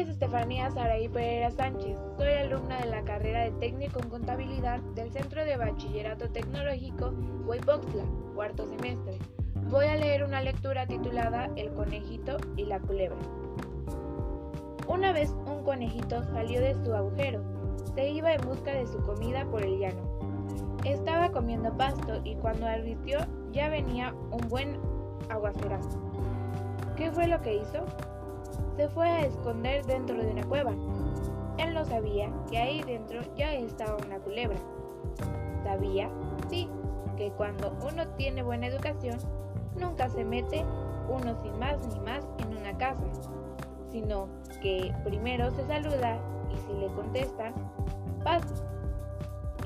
[0.00, 6.30] María Sánchez, soy alumna de la carrera de técnico en contabilidad del Centro de Bachillerato
[6.30, 7.12] Tecnológico
[7.44, 9.18] Huaypoxtla, cuarto semestre.
[9.68, 13.18] Voy a leer una lectura titulada El conejito y la culebra.
[14.88, 17.42] Una vez un conejito salió de su agujero,
[17.94, 20.18] se iba en busca de su comida por el llano.
[20.86, 23.18] Estaba comiendo pasto y cuando advirtió
[23.52, 24.80] ya venía un buen
[25.28, 26.00] aguacerazo.
[26.96, 27.84] ¿Qué fue lo que hizo?
[28.80, 30.72] Se fue a esconder dentro de una cueva.
[31.58, 34.56] Él no sabía que ahí dentro ya estaba una culebra.
[35.62, 36.08] Sabía,
[36.48, 36.66] sí,
[37.18, 39.18] que cuando uno tiene buena educación,
[39.78, 40.64] nunca se mete
[41.10, 43.04] uno sin más ni más en una casa,
[43.92, 44.28] sino
[44.62, 46.18] que primero se saluda
[46.50, 47.52] y si le contestan,
[48.24, 48.54] pasa.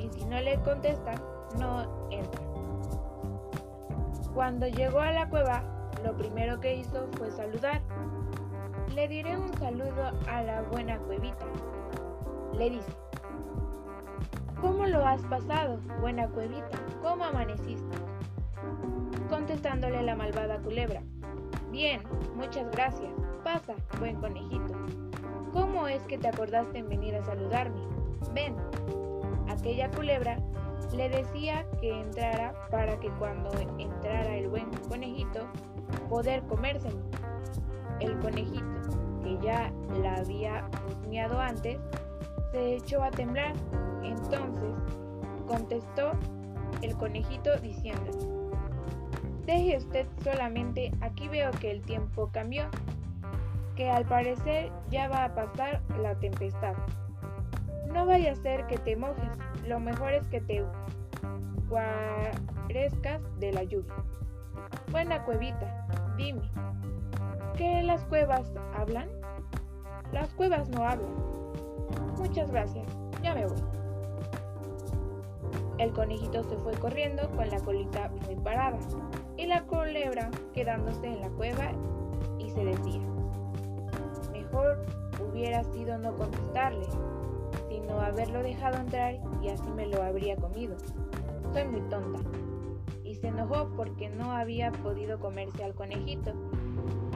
[0.02, 1.22] Y si no le contestan,
[1.56, 2.40] no entra.
[4.34, 5.62] Cuando llegó a la cueva,
[6.04, 7.80] lo primero que hizo fue saludar.
[8.94, 11.46] Le diré un saludo a la buena cuevita.
[12.56, 12.92] Le dice,
[14.60, 16.78] ¿Cómo lo has pasado, buena cuevita?
[17.02, 17.96] ¿Cómo amaneciste?
[19.28, 21.02] Contestándole la malvada culebra.
[21.72, 22.02] Bien,
[22.36, 23.10] muchas gracias.
[23.42, 24.74] Pasa, buen conejito.
[25.52, 27.80] ¿Cómo es que te acordaste en venir a saludarme?
[28.32, 28.54] Ven.
[29.48, 30.36] Aquella culebra
[30.96, 35.48] le decía que entrara para que cuando entrara el buen conejito,
[36.08, 37.23] poder comérselo.
[38.00, 38.64] El conejito,
[39.22, 41.78] que ya la había husmeado antes,
[42.52, 43.52] se echó a temblar.
[44.02, 44.74] Entonces
[45.46, 46.12] contestó
[46.82, 48.10] el conejito diciendo,
[49.46, 52.64] Deje usted solamente, aquí veo que el tiempo cambió,
[53.76, 56.74] que al parecer ya va a pasar la tempestad.
[57.92, 59.28] No vaya a ser que te mojes,
[59.66, 60.64] lo mejor es que te
[61.68, 63.94] guarezcas de la lluvia.
[64.90, 65.86] Buena cuevita,
[66.16, 66.50] dime,
[67.56, 69.08] ¿qué las cuevas hablan?
[70.12, 71.14] Las cuevas no hablan.
[72.18, 72.86] Muchas gracias,
[73.22, 73.58] ya me voy.
[75.78, 78.78] El conejito se fue corriendo con la colita muy parada
[79.36, 81.72] y la culebra quedándose en la cueva
[82.38, 83.02] y se decía,
[84.32, 84.84] mejor
[85.20, 86.86] hubiera sido no contestarle,
[87.68, 90.76] sino haberlo dejado entrar y así me lo habría comido.
[91.52, 92.20] Soy muy tonta.
[93.04, 96.32] Y se enojó porque no había podido comerse al conejito.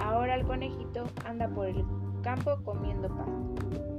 [0.00, 1.84] Ahora el conejito anda por el
[2.22, 3.97] campo comiendo pasto.